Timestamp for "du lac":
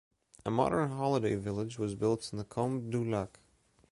2.89-3.39